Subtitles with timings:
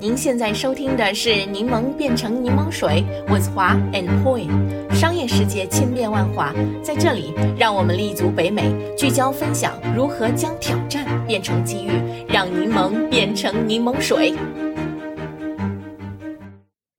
[0.00, 4.48] 您现在收听的是《柠檬变成柠檬水》，with 华 and Poi。
[4.94, 11.90] 商业世界千变万化，在这里，让我们立足北美，聚焦分享如何将挑战变成机遇，
[12.26, 14.30] 让柠檬变成柠檬水。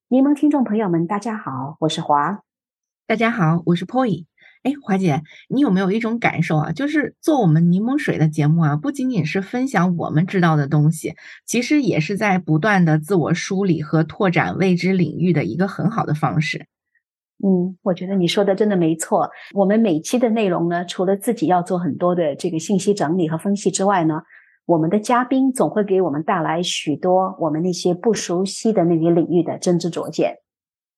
[0.08, 2.42] 柠檬听众朋友们，大家好，我是华。
[3.08, 4.26] 大家好，我是 Poi。
[4.64, 6.72] 哎，华姐，你有没有一种感受啊？
[6.72, 11.16] 就是做我们柠檬水的节目啊，不仅仅是分享我们知道的东西，
[11.46, 16.68] 其实也是在不断的自我梳理和拓展未知领域的一个很好的方式。
[17.44, 19.32] 嗯，我觉得你说的真的没错。
[19.56, 24.22] 我们每期的内容呢，除了自己要做很多的这个信息整理和分析之外呢，
[24.68, 30.36] 我们的嘉宾总会给我们带来许多我们那些不熟悉的那些领域的真知灼见。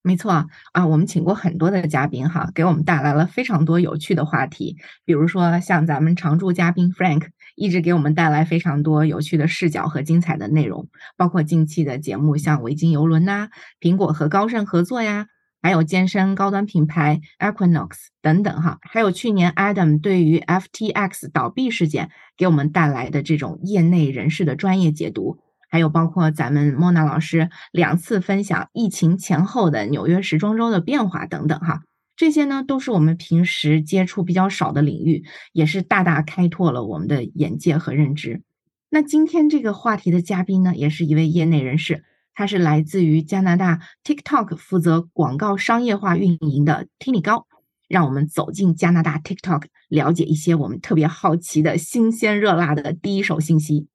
[0.06, 4.76] 没错啊，我们请过很多的嘉宾哈，给我们带来了非常多有趣的话题。
[5.06, 10.90] 比如说像咱们常驻嘉宾 Frank，一直给我们带来非常多有趣的视角和精彩的内容。
[11.16, 13.48] 包括近期的节目，像维京游轮呐，
[13.80, 15.28] 苹果和高盛合作呀，
[15.62, 18.80] 还有健身高端品牌 Equinox 等等哈。
[18.82, 25.40] 还有去年 Adam 对于 FTX 倒闭事件给我们带来的这种业内人士的专业解读。
[25.74, 31.82] 还有包括咱们莫娜老师两次分享疫情前后的纽约时装周的变化等等哈，
[32.16, 38.44] 这些呢都是我们平时接触比较少的领域，也是大大开拓了我们的眼界和认知。
[38.92, 42.04] 那今天这个话题的嘉宾呢，也是一位业内人士，
[42.36, 47.48] 他是来自于加拿大 TikTok 负责广告商业化运营的 Tini 高，
[47.88, 53.88] 让我们走进加拿大 TikTok，了解一些我们特别好奇的新鲜热辣的第一手信息。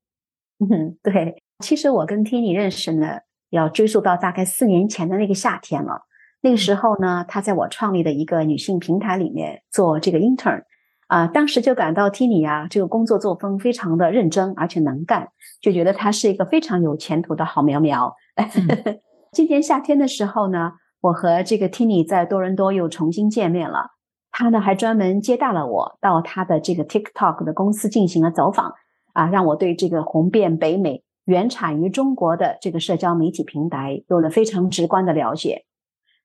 [0.59, 1.41] 嗯，对。
[1.65, 3.19] 其实我跟 Tini 认识呢，
[3.51, 6.03] 要追溯到大概四年前的那个夏天了。
[6.41, 10.63] 那个时候呢，他在我创立的一个女性平台里面做这个 intern，
[11.09, 18.15] 啊，当时就感到 Tini 啊，这个工作作风非常的认真而且能干，就觉得她是一个非常有前途的好苗苗。
[19.33, 23.91] 今年夏天的时候呢，我和这个 Tini 在多伦多又重新见面了，
[24.31, 28.75] 他呢还专门接待了我到他的这个 TikTok 的公司进行了走访，
[29.13, 31.03] 啊，让我对这个红遍北美。
[31.29, 35.67] 原产于中国的这个社交媒体平台有了非常直观的了解，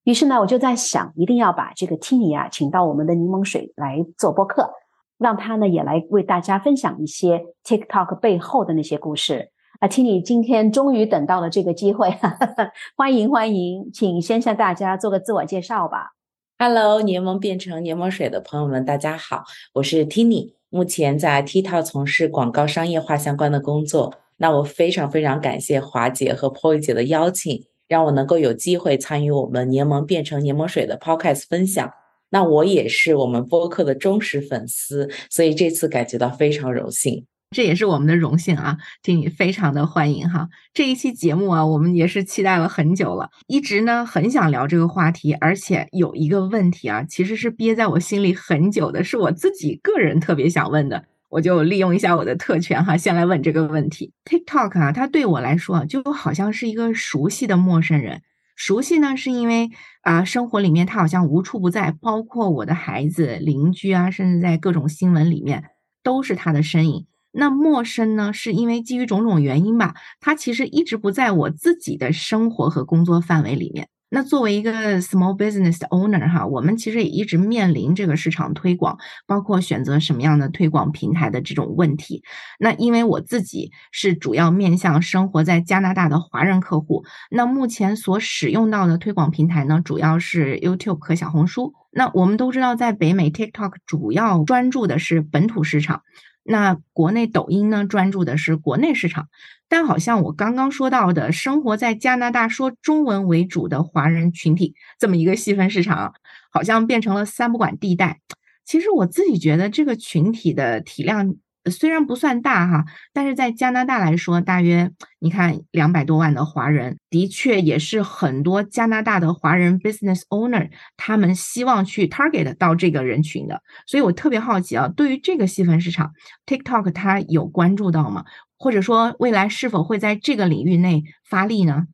[0.06, 4.72] 于是呢，我就在想，一定要把这个 Tini 啊请到我们的柠檬水来做播客，
[5.18, 9.52] 让他呢也来为大家分享一些 TikTok 背后的那些故事。
[9.82, 12.18] 啊，Tini 今天终于等到了这个机会，
[12.96, 16.12] 欢迎欢迎，请先向大家做个自我介绍吧。
[16.58, 19.44] Hello，柠檬变成柠檬水的朋友们，大家好，
[19.74, 24.12] 我是 Tini，目前在 TikTok 从事广告商业化相关的工作。
[24.38, 31.94] 那我非常非常感谢华姐和 Poy 姐的邀请，让我能够有机会参与我们柠檬变成柠檬水的 Podcast 分享。
[32.32, 37.28] 那我也是我们播客的忠实粉丝，所以这次感觉到非常荣幸。
[37.54, 40.50] 这也是我们的荣幸啊，听你非常的欢迎哈。
[40.74, 51.06] 这一期节目啊，我们也是期待了很久了，一直呢很想聊这个话题，而且有一个问题啊，其实是憋在我心里很久的，是我自己个人特别想问的。
[51.30, 54.12] 我就利用一下我的特权哈，先来问这个问题。
[54.26, 58.22] TikTok 啊，它对我来说就好像是一个熟悉的陌生人。
[58.56, 59.72] 熟悉呢，是因为
[60.04, 65.64] 啊，生活里面它好像无处不在，包括我的孩子、邻居啊，甚至在各种新闻里面
[66.04, 67.08] 都是他的身影。
[67.34, 73.90] 那陌生呢，是因为基于种种原因吧，它其实一直不在我自己的生活和工作范围里面。
[74.16, 78.96] 那作为一个 small business owner 哈，我们其实也一直面临这个市场推广，
[79.26, 82.22] 包括选择什么样的推广平台的这种问题。
[82.60, 91.74] 那因为我自己是主要面向生活在加拿大的华人客户，那目前所使用到的推广平台呢，主要是 YouTube 和小红书。
[91.90, 96.04] 那我们都知道，在北美 TikTok 主要专注的是本土市场。
[96.44, 99.30] 那国内抖音呢，专注的是国内市场，
[99.70, 106.14] 但好像我刚刚说到的，生活在加拿大说中文为主的华人群体这么一个细分市场，
[106.52, 108.20] 好像变成了三不管地带。
[108.66, 111.36] 其实我自己觉得这个群体的体量。
[111.72, 123.62] 虽然不算大哈，但是在加拿大来说，大约你看两百多万的华人，的确也是很多加拿大的华人 business owner 他们希望去 target 到这个人群的。
[123.88, 126.12] 所以我特别好奇啊，对于这个细分市场
[126.46, 128.26] ，TikTok 它有关注到吗？
[128.58, 131.88] 或者说未来是否会在这个领域内发力呢？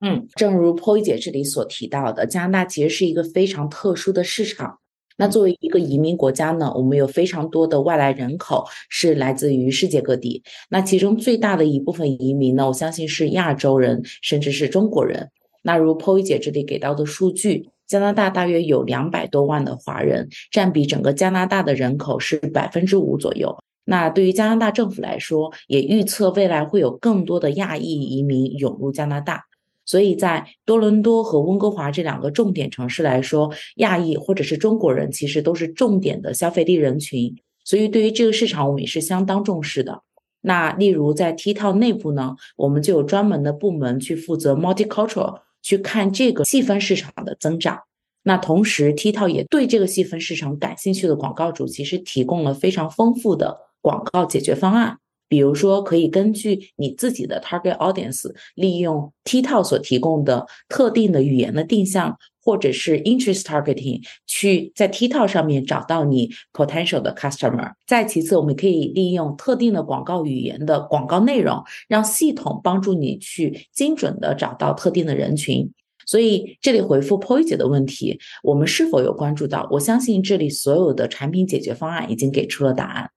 [0.00, 4.78] 嗯，正如 Poi 姐这里所提到的，加拿大其实是一个非常特殊的市场。
[5.20, 10.42] 那作为一个移民国家呢，我们有非常多的外来人口是来自于世界各地。
[10.70, 15.28] 那其中最大的一部分移民呢，我相信是亚洲人，甚至是中国人。
[15.60, 23.54] 那如 POY 姐这里给到的数据，加拿大大约有两百多万的华人，占比整个加拿大的人口是百分之五左右。
[23.84, 29.44] 那对于加拿大政府来说，也预测未来会有更多的亚裔移民涌入加拿大。
[29.90, 37.34] 所以在多伦多和温哥华这两个重点城市来说，亚裔或者是中国人其实都是重点的消费力人群。
[37.64, 40.02] 所以对于这个市场，我们也是相当重视的。
[40.42, 47.80] 那例如在 T 套内部呢，我们就有专门的部门去负责 multicultural，去看这个细分市场的增长。
[48.22, 54.98] 那同时，T 套也对这个细分市场感兴趣的广告主，其实提供了非常丰富的广告解决方案。
[55.30, 67.74] 比如说，可以根据你自己的 target audience，利用 T 套所提供的特定的语言的定向，或者是 interest targeting，去在 t t o k 上面找到你 potential 的 customer。
[67.86, 75.70] 再其次，我们可以利用特定的广告语言的广告内容，让系统帮助你去精准的找到特定的人群。
[76.06, 79.68] 所以这里回复 POY 姐的问题，我们是否有关注到？
[79.70, 83.10] 我相信这里所有的产品解决方案已经给出了答案。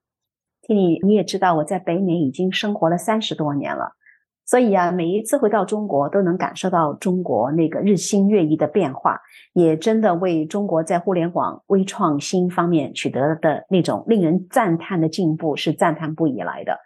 [0.65, 3.91] 听你你也知道，我在北美已经生活了三十多年了，
[4.45, 9.19] 所以啊，每一次回到中国都能感受到中国那个日新月异的变化，
[9.53, 16.79] 也真的为中国在互联网微创新方面取得的那种令人赞叹的进步是赞叹不已来的。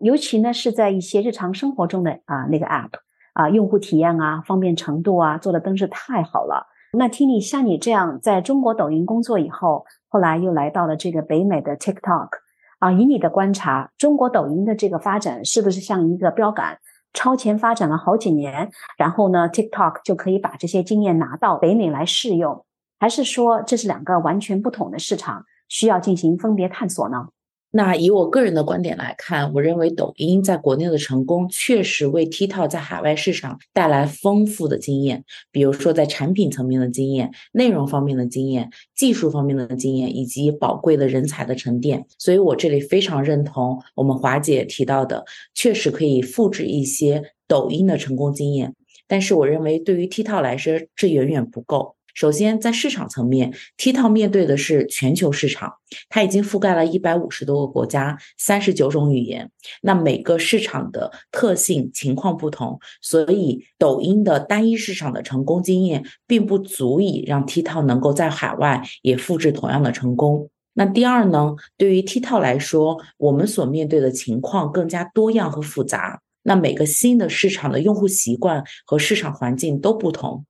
[0.00, 2.90] 尤其呢是在一些日常生活中的啊那个 App。
[3.34, 6.66] 啊，用户体验啊，方便程度啊，做的真是太好了。
[6.98, 12.30] 那听你像你这样在中国抖音工作以后，后来又来到了这个北美的 TikTok
[12.78, 16.78] 啊，以你的观察，中国抖音的这个发展是不是像一个标杆，
[17.12, 22.64] 超前发展了好几年，然后呢，TikTok 就可以把这些经验拿到北美来试用，
[23.00, 27.28] 还是说这是两个完全不同的市场，需要进行分别探索呢？
[27.70, 35.22] 那以我个人的观点来看，我认为抖音在国内的成功确实为 TikTok 在海外市场带来丰富的经验，
[35.52, 42.06] 比如说在产品层面的经验、内容方面的经验、技术方面的经验，以及宝贵的人才的沉淀。
[42.18, 48.74] 所以我这里非常认同我们华姐提到的，确实可以复制一些抖音的成功经验。
[49.06, 51.97] 但是我认为对于 TikTok 来说，这远远不够。
[52.18, 55.74] 首先，在市场层面，T 套面对的是全球市场，
[56.08, 59.52] 它已经覆盖了一百五十多个国家，三十九种语言。
[59.82, 70.50] 那每个市场的特性情况不同，所以抖音的单一市场的成功经验，并不足以让 T 套能够在海外也复制同样的成功。
[70.74, 76.20] 那第二呢，对于 T 套来说，我们所面对的情况更加多样和复杂。
[76.42, 80.44] 那每个新的市场的用户习惯和市场环境都不同。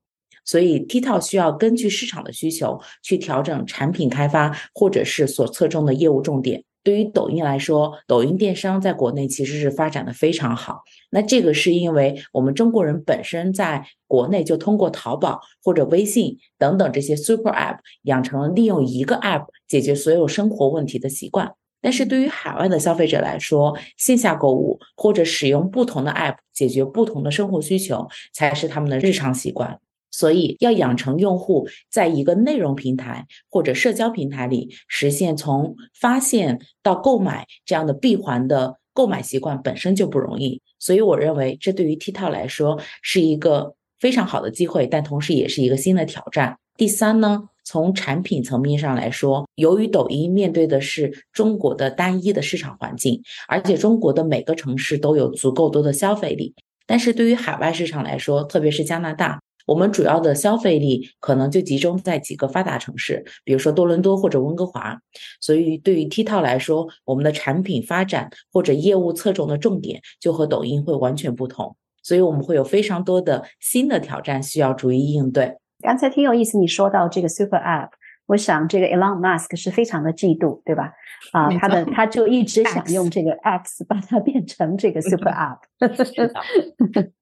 [0.49, 6.65] 所以，TikTok 需要根据市场的需求去调整产品开发，或者是所侧重的业务重点。
[6.83, 10.85] 对于抖音来说，抖音电商在国内其实是发展的非常好。
[11.11, 21.53] 那这个是因为我们中国人本身在国内就通过淘宝或者微信等等这些 Super App 养成了利用一个 App 解决所有生活问题的习惯。
[21.83, 29.79] 但是对于海外的消费者来说，线下购物或者使用不同的 App 解决不同的生活需求，才是他们的日常习惯。
[30.11, 40.61] 所以，要养成用户在一个内容平台或者社交平台里实现从发现到购买这样的闭环的购买习惯，本身就不容易。
[40.79, 46.57] 所以，我认为这对于 TikTok 来说是一个非常好的机会，但同时也是一个新的挑战。
[46.77, 56.55] 第三呢，从产品层面上来说，由于抖音面对的是中国的单一的市场环境，而且中国的每个城市都有足够多的消费力，
[56.87, 59.41] 但是对于海外市场来说，特别是加拿大。
[59.69, 64.99] 我们主要的消费力可能就集中在几个发达城市，比如说多伦多或者温哥华。
[65.43, 71.77] 所以对于 TikTok 来说，我们的产品发展或者业务侧重的重点就和抖音会完全不同。
[72.03, 75.59] 所以我们会有非常多的新的挑战需要逐一应对。
[75.81, 77.91] 刚才挺有意思，你说到这个 Super App。
[78.29, 80.93] 我想这个 Elon Musk 是非常的嫉妒，对吧？
[81.33, 85.59] 啊，他的他就一直想用这个 Apps 把它变成这个 Super App。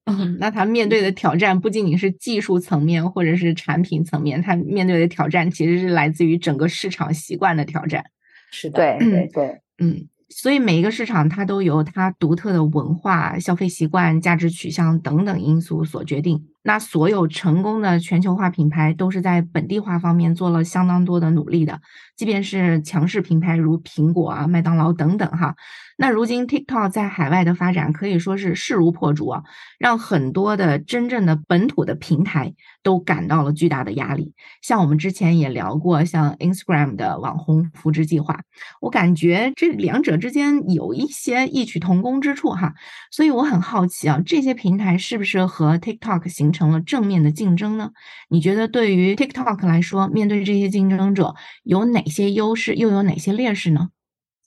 [0.05, 8.03] 嗯，那他面对的挑战不仅仅是技术层面或者是产品层面，他面对的挑战其实是来自于整个市场习惯的挑战。
[8.51, 10.07] 是的，对对对，嗯。
[10.29, 16.43] 所以每一个市场它都由它独特的文化、消费习惯、价值取向等等因素所决定。
[16.67, 21.79] 那所有成功的全球化品牌都是在本地化方面做了相当多的努力的，
[22.17, 25.55] 即便是强势品牌如苹果啊、麦当劳等等哈。
[25.99, 29.43] 那如今 TikTok 在海外的发展可以说是势如破竹啊，
[29.79, 34.33] 让很多的真正的本土的平台都感到了巨大的压力。
[34.61, 38.41] 像我们之前也聊过，像 Instagram 的网红扶植计划，
[38.81, 42.73] 我感觉这两者之间有一些异曲同工之处哈。
[43.09, 47.91] 所以我很好奇啊，这些平台是不是和 TikTok 形成成了正面的竞争呢？
[48.29, 53.89] 你觉得对于 TikTok 来说，面对这些竞争者有哪些优势，又有哪些劣势呢？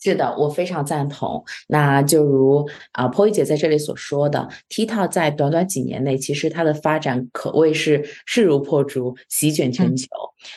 [0.03, 1.45] 是的，我非常赞同。
[1.69, 10.09] 那就如啊，Poy 姐在这里所说的，TikTok 在短短几年内，其实它的发展可谓是势如破竹，席卷全球。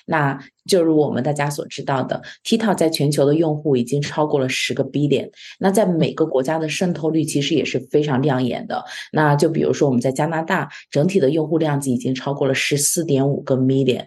[0.06, 5.30] 那就如我们大家所知道的，TikTok 在全球的用户已经超过了十个 billion。
[5.60, 8.82] 那在每个国家的渗透率其实也是非常亮眼的。
[9.12, 14.06] 那就比如说我们在加拿大，整体的用户量级已经超过了十四点五个 million。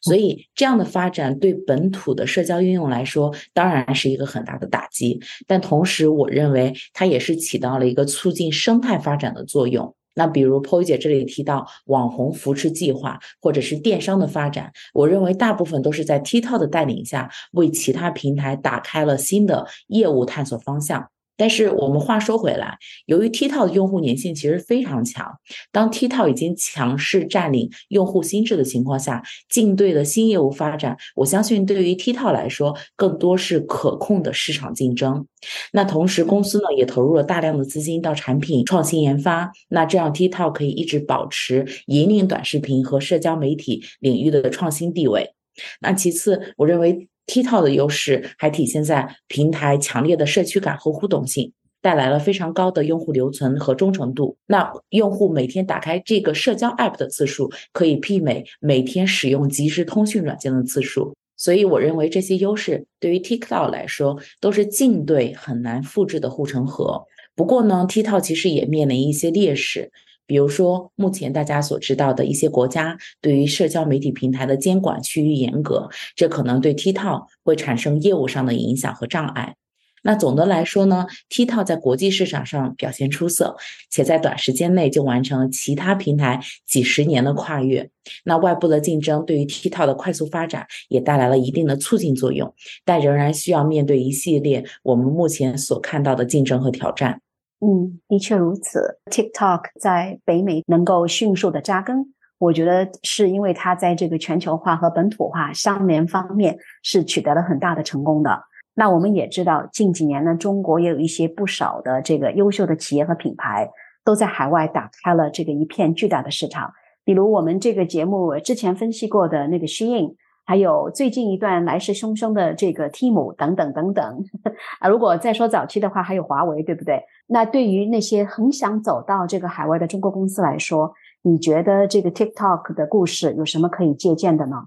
[0.00, 5.20] 所以，这样的发展对本土的社交应用来说，当然是一个很大的打击。
[5.46, 9.94] 但同时，我认为它也是起到了一个促进生态发展的作用。
[10.18, 21.10] 那比如 Po 姐这里提到网红扶持计划，或者是电商的发展，我认为大部分都是在 TikTok 的带领下，为其他平台打开了新的业务探索方向。
[21.36, 25.38] 但是我们话说回来，由于 TikTok 的用户粘性其实非常强，
[25.70, 35.26] 当 TikTok 已经强势占领用户心智的情况下，竞对的新业务发展，我相信对于 TikTok 来说，更多是可控的市场竞争。
[35.72, 45.34] 那同时，公司呢也投入了大量的资金到产品创新研发，那这样 TikTok 可以一直保持引领短视频和社交媒体领域的创新地位。
[45.80, 47.08] 那其次，我认为。
[47.26, 51.52] TikTok 的优势还体现在平台强烈的社区感和互动性，
[51.82, 54.36] 带来了非常高的用户留存和忠诚度。
[54.46, 61.14] 那用户每天打开这个社交 App 的次数，可以媲美每天使用即时通讯软件的次数。
[61.36, 67.04] 所以，我认为这些优势对于 TikTok 来说都是竞对很难复制的护城河。
[67.34, 69.92] 不过呢，TikTok 其实也面临一些劣势。
[70.26, 79.54] 比如说，目前大家所知道的一些国家对于社交媒体平台的监管趋于严格，这可能对 TikTok 会产生业务上的影响和障碍。
[80.02, 83.56] 那总的来说呢，TikTok 在国际市场上表现出色，
[83.90, 87.90] 且在短时间内就完成了其他平台几十年的跨越。
[88.22, 92.54] 那外部的竞争对于 TikTok 的快速发展也带来了一定的促进作用，
[92.84, 97.20] 但仍然需要面对一系列我们目前所看到的竞争和挑战。
[97.60, 98.98] 嗯，的确如此。
[99.10, 108.42] TikTok 在北美能够迅速的扎根，我觉得是因为它在这个全球化和本土化相连方面是取得了很大的成功的。
[108.74, 113.70] 那我们也知道，近几年呢，中国也有一些不少的这个优秀的企业和品牌
[114.04, 116.72] 都在海外打开了这个一片巨大的市场。
[117.04, 120.14] 比如我们这个节目之前分析过的那个 Shein。
[120.46, 124.24] 还有最近一段来势汹汹的这个 Team 等等等等
[124.78, 127.02] 啊，如果再说早期的话，还有华为，对不对？
[127.26, 134.66] 那对于那些很想走到这个海外的中国公司来说，你觉得这个 TikTok 的故事有什么可以借鉴的呢？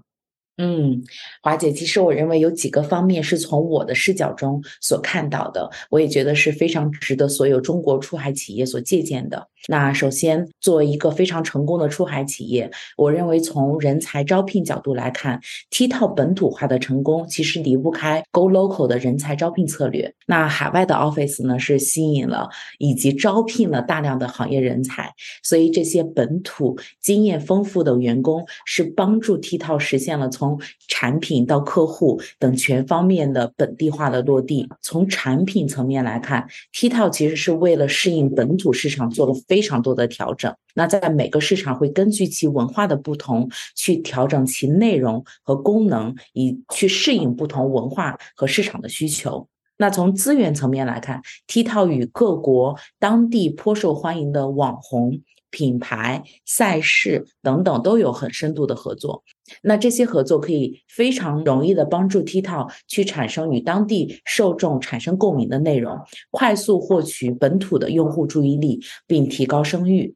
[0.62, 1.02] 嗯，
[1.42, 9.48] 华姐，其实我认为有几个方面是从我的视角中所看到的，我也觉得是非常值得所有中国出海企业所借鉴的。
[9.68, 15.40] 那首先，作为一个非常成功的出海企业，我认为从人才招聘角度来看
[15.70, 20.14] ，T 套本土化的成功其实离不开 Go Local 的人才招聘策略。
[20.30, 34.68] 那海外的 Office 呢，是吸引了以及招聘了大量的行业人才，所以这些本土经验丰富的员工是帮助 TikTok 实现了从产品到客户等全方面的本地化的落地。
[34.80, 40.54] 从产品层面来看，TikTok 其实是为了适应本土市场做了非常多的调整。
[40.76, 49.48] 那在每个市场会根据其文化的不同去调整其内容和功能，以去适应不同文化和市场的需求。
[49.80, 55.22] 那从资源层面来看，TikTok 与各国当地颇受欢迎的网红。
[55.52, 59.24] 品牌、赛事等等都有很深度的合作，
[59.64, 65.98] 那这些合作可以非常容易的帮助 TikTok 去产生与当地受众产生共鸣的内容，
[66.30, 70.14] 快速获取本土的用户注意力，并提高声誉。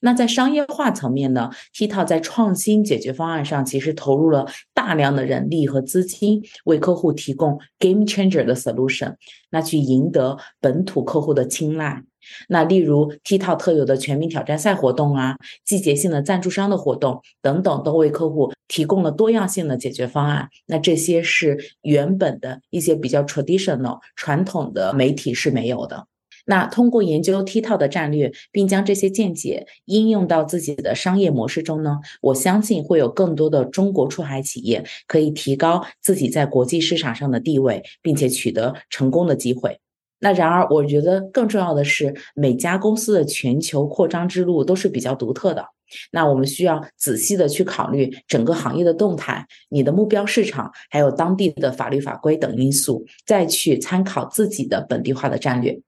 [0.00, 9.14] 那在商业化层面呢，TikTok 在创新解决方案上其实投入了大量的人力和资金，为客户提供 game changer 的 solution，
[9.50, 12.02] 那去赢得本土客户的青睐。
[12.48, 20.48] 那例如 TikTok 特有的全民挑战赛活动啊，季节性的赞助商的活动等等，都为客户提供了多样性的解决方案。
[20.66, 26.06] 那这些是原本的一些比较 traditional 传统的媒体是没有的。
[26.44, 39.78] 那通过研究 TikTok 的战略，并将这些见解应用到自己的商业模式中呢，我相信会有更多的中国出海企业可以提高自己在国际市场上的地位，并且取得成功的机会。
[40.18, 45.64] 那然而，我觉得更重要的是，每家公司的全球扩张之路都是比较独特的。
[46.12, 55.80] 那我们需要仔细的去考虑整个行业的动态、你的目标市场，还有当地的法律法规等因素，再去参考自己的本地化的战略。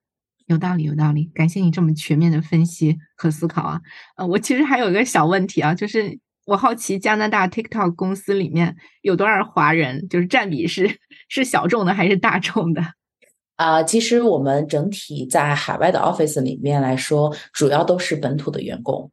[0.47, 1.25] 有道理，有道理。
[1.33, 3.81] 感谢你这么全面的分析和思考啊。
[4.17, 12.83] 呃，我其实还有一个小问题啊，就是我好奇加拿大 TikTok 公司里面有多少华人，就是占比是是小众的还是大众的？
[13.55, 19.09] 啊，其实我们整体在海外的 office 里面来说，主要都是本土的员工，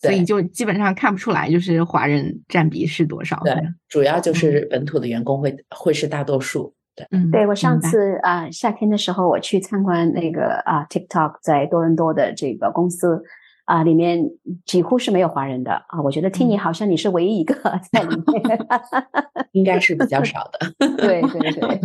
[0.00, 3.40] 所以就基本上看不出来就是华人占比是多少。
[3.42, 3.54] 对，
[3.88, 6.74] 主要就是本土的员工会会是大多数。
[7.08, 13.22] 对，嗯，对我上次啊夏天的时候我去参观那个啊 TikTok 在多伦多的这个公司。
[13.66, 14.20] 啊，里面
[14.66, 16.02] 几乎是没有华人的啊！
[16.02, 17.54] 我觉得听你好像你是唯一一个
[17.92, 18.58] 在里面，
[19.52, 20.72] 应该是比较少的。
[20.96, 21.80] 对对对，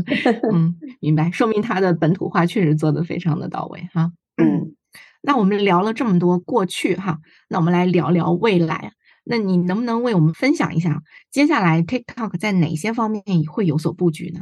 [0.52, 4.12] 嗯，明白，说明他的本土化确实做的非常的到位哈。
[4.42, 4.74] 嗯，
[5.22, 7.20] 那我们聊了这么多过去哈，
[7.50, 8.94] 那我们来聊聊未来。
[9.24, 14.42] 那你能不能为我们分享一下，接下来 TikTok 在哪些方面会有所布局呢？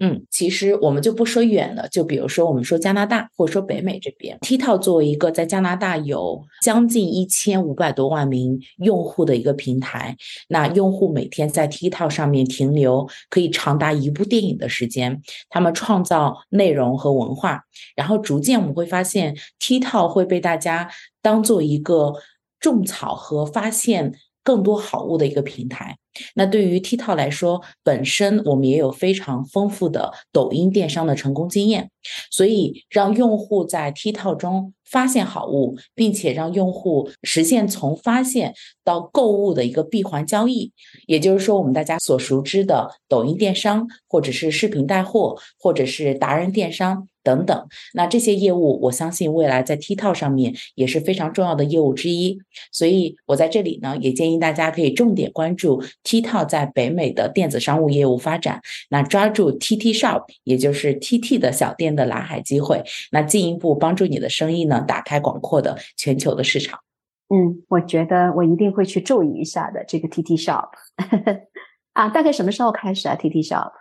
[0.00, 10.16] 嗯，其实我们就不说远了，就比如说我们说加拿大，或者说北美这边，TikTok 作为一个在加拿大有将近一千五百多万名用户的一个平台，
[10.48, 17.64] 那用户每天在 TikTok 上面停留可以长达一部电影的时间，他们创造内容和文化，
[17.96, 20.88] 然后逐渐我们会发现 TikTok 会被大家
[21.20, 22.14] 当做一个
[22.60, 24.14] 种草和发现
[24.44, 25.96] 更多好物的一个平台。
[26.34, 31.90] 那对于 TikTok 来说，本身我们也有非常丰富的抖音电商的成功经验，
[32.30, 38.54] 所以让用户在 TikTok 中发现好物，并且让用户实现从发现
[38.84, 40.72] 到购物的一个闭环交易，
[41.06, 47.08] 也就是说，我们大家所熟知的抖音电商，或者是视频带货，或者是达人电商。
[47.24, 52.38] 等等，那这些业务，我相信未来在 TikTok 上面也是非常重要的业务之一。
[52.72, 66.80] 所以我在这里呢，也建议大家可以重点关注 TikTok 在北美的电子商务业务发展，那抓住 TT Shop，也就是 TT 的小店的蓝海机会，那进一步帮助你的生意呢，打开广阔的全球的市场。
[67.28, 70.68] 嗯，我觉得我一定会去注意一下的这个 TT Shop。
[71.92, 73.72] 啊，大概什么时候开始啊？TT Shop？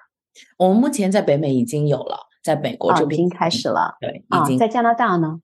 [0.58, 2.28] 我们目前在北美已经有了。
[2.44, 5.42] 在美国这边已经开始了，对，已经在加拿大呢。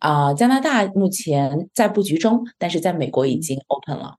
[0.00, 4.16] 啊，加拿大目前在布局中，但是在美国已经 open 了。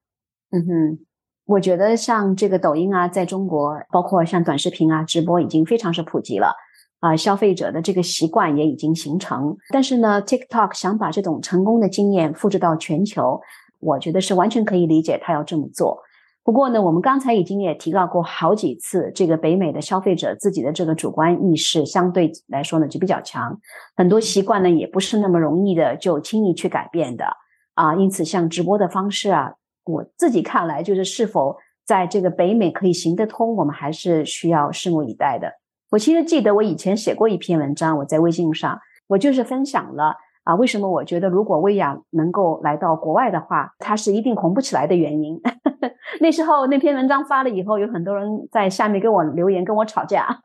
[0.50, 1.06] 嗯哼，
[1.46, 6.55] 我觉得像这个抖音啊，在中国，包括像短视频啊、直播，已经非常是普及了
[7.03, 9.57] 啊，消费者的这个习惯也已经形成。
[9.74, 13.42] 但是呢，TikTok 想把这种成功的经验复制到全球，
[13.81, 16.00] 我觉得是完全可以理解他要这么做。
[16.46, 23.59] 不过呢，我们刚才已经也提到过好几次，这个北美的消费者自己的这个主观意识相对来说呢就比较强，
[23.98, 27.25] 很多习惯呢也不是那么容易的就轻易去改变的
[27.74, 27.96] 啊。
[27.96, 29.51] 因此，像直播的方式啊，
[29.83, 35.51] 我自己看来就是是否在这个北美可以行得通，我们还是需要拭目以待的。
[35.94, 40.16] 我其实记得我以前写过一篇文章，我在微信上，我就是分享了。
[40.44, 45.40] 啊，为什么我觉得如果薇娅能够来到国外的话，她是一定红不起来的原因？
[46.20, 50.36] 那时候那篇文章发了以后，有很多人在下面跟我留言，跟我吵架。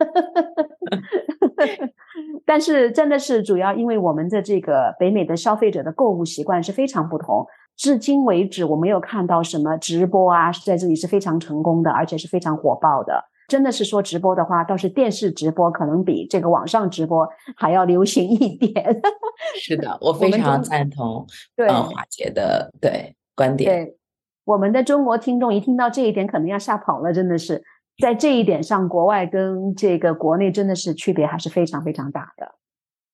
[2.45, 7.47] 但是真的是主要因为我们的这个北美的消费者的购物习惯是非常不同。
[7.75, 13.25] 至今为止，我没有看到什么直播啊，在这里是非常成功的，而且是非常火爆的。
[13.49, 19.01] 真的是说直播的话，倒是电视直播可能比这个网上直播还要流行一点。
[19.59, 23.87] 是的，我非常赞同对华姐的对观点。
[23.87, 23.97] 对，
[24.45, 27.13] 我们的中国听众一听到这一点，可能要吓跑了。
[27.13, 27.65] 真的是
[27.99, 32.55] 在这一点上，国外跟这个国内真的是区别还是非常非常大的。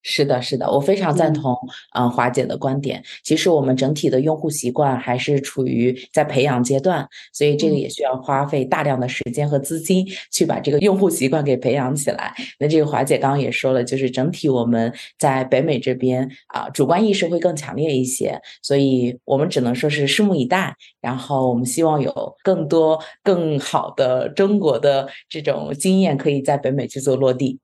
[0.05, 1.57] 是的，是的，我非常赞同
[1.97, 3.03] 嗯华姐的观点。
[3.23, 12.35] 其实我们整体的用户习惯还是处于在培养阶段，所以这个也需要花费大量的时间和资金去把这个用户习惯给培养起来。
[12.59, 20.77] 那这个华姐刚刚也说了，就是整体我们在北美这边啊，主观意识会更强烈一些，所以我们只能说是拭目以待。
[21.01, 27.59] 然后我们希望有更多更好的中国的这种经验可以在北美去做落地。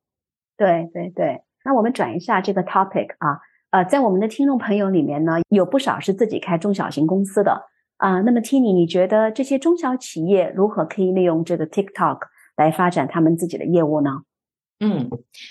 [0.56, 1.42] 对对对。
[1.64, 3.38] 那我们转一下这个 topic 啊，
[3.70, 7.66] 呃，在我们的听众朋友里面呢，有不少是自己开中小型公司的
[7.98, 8.20] 啊。
[8.22, 12.18] 那么 Tini，你觉得这些中小企业如何可以利用这个 TikTok
[12.56, 14.10] 来发展他们自己的业务呢？
[14.82, 15.10] 嗯，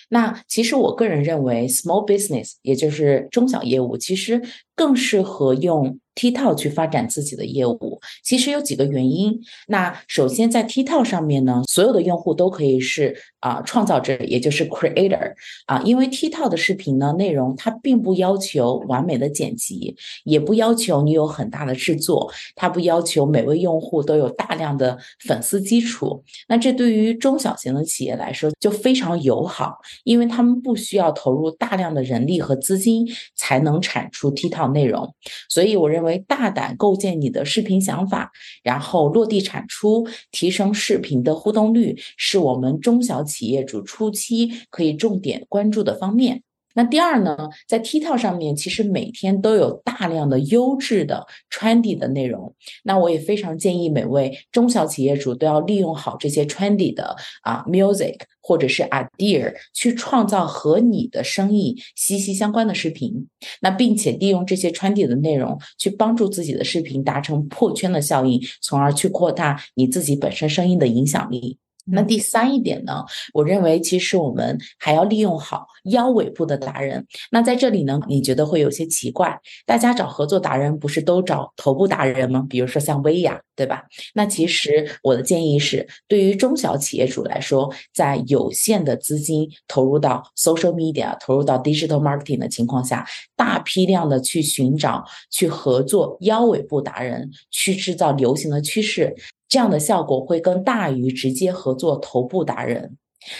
[0.09, 4.41] 那其实我个人认为，small business 也就是中小业务，其实
[4.79, 5.99] 更适合用。
[6.15, 9.39] TikTok 去发展自己的业务，其实有几个原因。
[9.67, 15.33] 那首先在 TikTok 上面呢，所有的用户都可以是啊创造者，也就是 creator
[15.65, 26.21] 啊，因为 TikTok 的视频呢内容它并不要求完美的剪辑，也不要求你有很大的制作，它不要求每位用户都有大量的粉丝基础。
[26.49, 35.13] 那这对于中小型的企业来说就非常友好，因为他们不需要投入大量的人力和资金才能产出 TikTok 内容。
[35.49, 38.31] 所以我认为，大胆构建你的视频想法，
[38.63, 46.43] 然后落地产出，提升视频的互动率，是我们中小企业主初期可以重点关注的方面。
[46.79, 47.35] 那第二呢，
[47.67, 52.55] 在 TikTok 上面，其实每天都有大量的优质的 trendy 的内容。
[52.83, 63.27] 那我也非常建议每位中小企业主都要利用好这些 trendy 的啊 music 或者是 idea，去创造和你的生意息息相关的视频。
[63.59, 71.57] 那并且利用这些 trendy 的内容，去帮助自己的视频达成破圈的效应，从而去扩大你自己本身声音的影响力。
[71.91, 77.05] 那第三一点呢，我认为其实我们还要利用好腰尾部的达人。
[77.31, 79.39] 那在这里呢，你觉得会有些奇怪？
[79.65, 82.45] 大家找合作达人不是都找头部达人吗？
[82.49, 83.83] 比如说像薇娅，对吧？
[84.13, 99.15] 那其实我的建议是，对于中小企业主来说，在有限的资金投入到 social media、投入到 digital marketing 的情况下，大批量的去寻找、去合作腰尾部达人，去制造流行的趋势。
[99.49, 102.97] 这样的效果会更大于直接合作头部达人。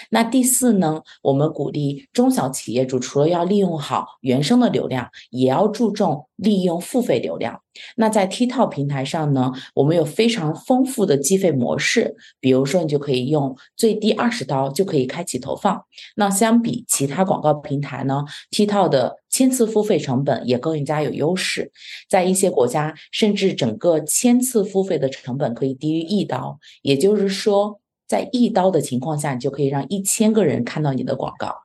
[0.09, 1.01] 那第四呢？
[1.21, 7.61] 我们鼓励中小企业主，除了要利用好原生的流量，也要注重利用付费流量。
[7.95, 12.15] 那在 TikTok 平台上呢，我们有非常丰富的计费模式。
[12.41, 15.81] 比如说，你就可以用最低二十刀就可以开启投放。
[16.15, 21.71] 那相比其他广告平台呢，TikTok 的千次付费成本也更加有优势。
[22.09, 26.59] 在一些国家，甚至整个千次付费的成本可以低于一刀。
[26.81, 27.79] 也就是说。
[28.09, 31.55] 在一刀的情况下，你就可以让一千个人看到你的广告。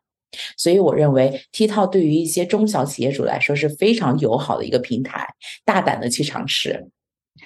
[0.57, 5.26] 所以，我认为 TikTok 对于一些中小企业主来说是非常友好的一个平台，
[5.64, 6.90] 大胆的去尝试。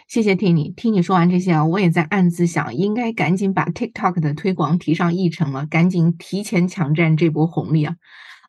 [0.08, 7.94] 谢谢听你，听你说完这些啊，我也在暗自想，应该赶紧把 TikTok 的推广提上议程了，赶紧提前抢占这波红利啊！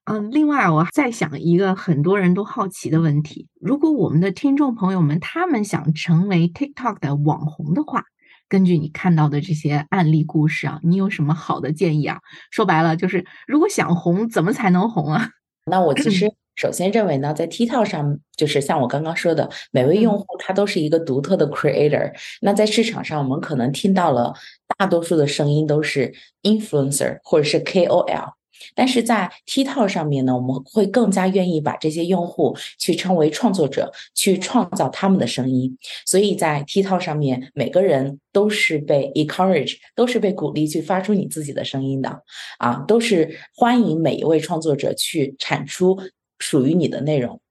[0.05, 8.05] 嗯，另外我再想一个很多人都好奇的问题：如果我们的听众朋友们他们想成为 TikTok 的网红的话，
[8.49, 12.17] 根据你看到的这些案例故事啊，你有什么好的建议啊？
[12.51, 15.29] 说白了就是，如果想红，怎么才能红啊？
[15.65, 22.11] 那我其实首先认为呢，在 TikTok 上，就是像我刚刚说的，每位用户他都是一个独特的 creator。
[22.41, 24.33] 那在市场上，我们可能听到了
[24.77, 28.33] 大多数的声音都是 influencer 或者是 KOL。
[28.75, 35.77] 但是在 TikTok 上面呢，我们会更加愿意把这些用户去称为创作者，去创造他们的声音。
[36.05, 42.23] 所以在 TikTok 上面，每个人都是被 encourage，都是被鼓励去发出你自己的声音的，
[42.57, 45.97] 啊，都是欢迎每一位创作者去产出
[46.39, 47.41] 属于你的内容。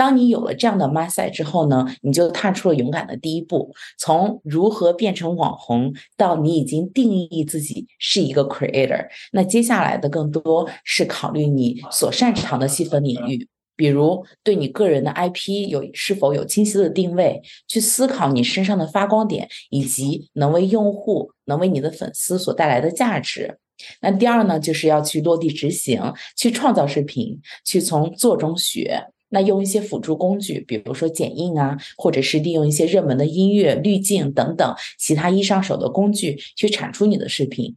[0.00, 9.06] 当你有了这样的 mindset 之后呢，你就踏出了勇敢的第一步，从如何变成网红到你已经定义自己是一个 creator。
[9.30, 23.58] 那接下来的更多是考虑你所擅长的细分领域，比如对你个人的 IP 有是否有清晰的定位，去思考你身上的发光点以及能为用户、能为你的粉丝所带来的价值。
[24.00, 26.00] 那第二呢，就是要去落地执行，
[26.38, 29.04] 去创造视频，去从做中学。
[29.30, 37.74] 那用一些辅助工具，比如说剪映啊，或者是利用一些热门的音乐、滤镜等等其他易上手的工具去产出你的视频。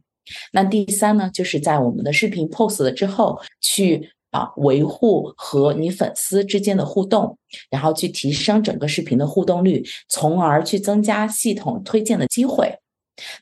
[0.52, 7.36] 那第三呢，就是在我们的视频 post 了之后，去啊维护和你粉丝之间的互动，
[7.70, 12.74] 然后去提升整个视频的互动率，从而去增加系统推荐的机会。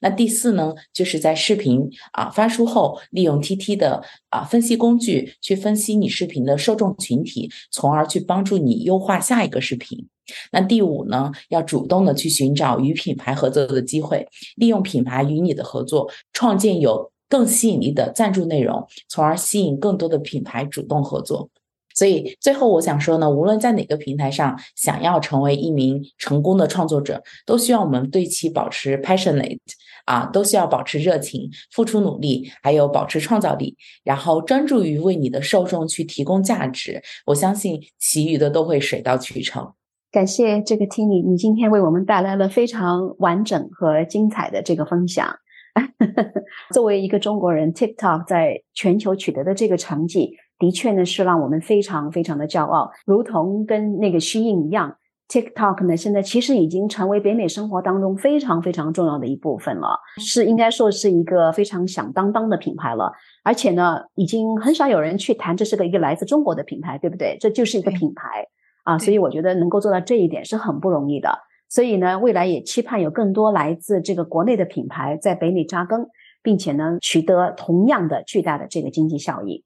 [0.01, 10.07] 那第四呢，就是在视频啊发出后，利用 TT 的啊分析工具去分析你视频的受众群体，从而去帮助你优化下一个视频。
[10.53, 21.49] 那第五呢，要主动的去寻找与品牌合作的机会，利用品牌与你的合作，创建有更吸引力的赞助内容，从而吸引更多的品牌主动合作。
[21.95, 29.59] 所以最后我想说呢，无论在哪个平台上，想要成为一名成功的创作者，都需要我们对其保持 passionate
[30.05, 37.03] 啊，都需要保持热情、付出努力，还有保持创造力，然后专注于为你的受众去提供价值。
[37.27, 39.73] 我相信其余的都会水到渠成。
[40.11, 45.37] 感谢这个 Tini，你今天为我们带来了非常完整和精彩的这个分享。
[46.75, 50.37] 作为一个中国人，TikTok 在全球取得的这个成绩。
[50.63, 54.97] 的确呢，是让我们非常非常的骄傲，如同跟那个虚印一样
[55.29, 63.13] ，TikTok 呢现在其实已经成为北美生活当中非常非常重要的一部分了，是应该说是一个非常响当当的品牌了。
[63.43, 67.37] 而且呢，已经很少有人去谈这是个一个来自中国的品牌，对不对？
[67.41, 68.47] 这就是一个品牌
[68.85, 71.29] 啊，所以我觉得能够做到这一点是很不容易的。
[71.69, 76.07] 所以呢，未来也期盼有更多来自这个国内的品牌在北美扎根，
[76.41, 79.65] 并且呢取得同样的巨大的这个经济效益。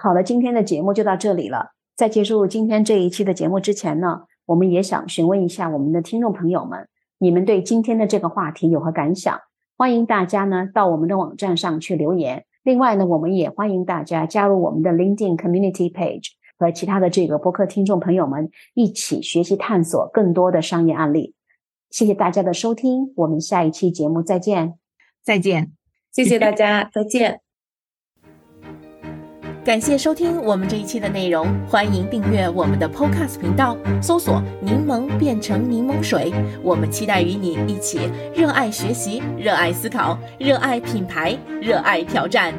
[0.00, 1.72] 好了，今天的节目就到这里了。
[1.96, 9.38] 在结束今天这一期的节目之前呢，我们也想询问一下我们的听众朋友们，你们对今天的这个话题有何感想？
[9.78, 12.44] 欢迎大家呢到我们的网站上去留言。
[12.62, 16.28] 另外呢，我们也欢迎大家加入我们的 LinkedIn Community Page，
[16.58, 21.34] 和其他的这个播客听众朋友们一起学习探索更多的商业案例。
[21.90, 24.74] 谢谢大家的收听，我们下一期节目再见。
[25.22, 25.72] 再见，
[26.12, 27.45] 谢谢大家，再见。
[29.66, 36.32] 感谢收听我们这一期的内容，欢迎订阅我们的 Podcast 频道，搜索“柠檬变成柠檬水”。
[36.62, 42.54] 我们期待与你一起热爱学习、热爱思考、热爱品牌、热爱挑战。